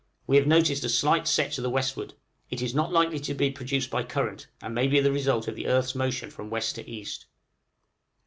We 0.25 0.35
have 0.37 0.47
noticed 0.47 0.83
a 0.83 0.89
slight 0.89 1.27
set 1.27 1.51
to 1.51 1.61
the 1.61 1.69
westward 1.69 2.15
it 2.49 2.59
is 2.63 2.73
not 2.73 2.91
likely 2.91 3.19
to 3.19 3.35
be 3.35 3.51
produced 3.51 3.91
by 3.91 4.01
current, 4.01 4.47
and 4.59 4.73
may 4.73 4.87
be 4.87 4.99
the 4.99 5.11
result 5.11 5.47
of 5.47 5.55
the 5.55 5.67
earth's 5.67 5.93
motion 5.93 6.31
from 6.31 6.49
west 6.49 6.73
to 6.77 6.89
east. 6.89 7.27